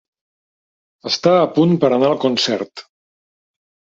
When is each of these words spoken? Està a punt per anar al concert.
Està 1.09 1.33
a 1.41 1.51
punt 1.59 1.77
per 1.83 1.91
anar 1.99 2.09
al 2.09 2.17
concert. 2.25 2.85